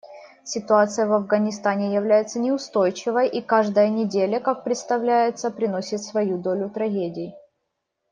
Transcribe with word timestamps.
Ситуация 0.43 1.05
в 1.05 1.13
Афганистане 1.13 1.93
является 1.93 2.39
неустойчивой, 2.39 3.27
и 3.27 3.39
каждая 3.39 3.87
неделя, 3.89 4.39
как 4.39 4.63
представляется, 4.63 5.51
приносит 5.51 6.01
свою 6.01 6.39
долю 6.39 6.71
трагедий. 6.71 7.35